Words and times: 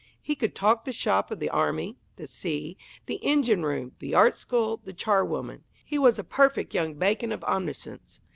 He 0.19 0.33
could 0.33 0.55
talk 0.55 0.83
the 0.85 0.91
"shop" 0.91 1.29
of 1.29 1.37
the 1.39 1.51
army, 1.51 1.95
the 2.15 2.25
sea, 2.25 2.75
the 3.05 3.17
engine 3.23 3.61
room, 3.61 3.91
the 3.99 4.15
art 4.15 4.35
school, 4.35 4.81
the 4.83 4.93
charwoman; 4.93 5.63
he 5.85 5.99
was 5.99 6.17
a 6.17 6.23
perfect 6.23 6.73
young 6.73 6.95
Bacon 6.95 7.31
of 7.31 7.43
omniscience. 7.43 8.19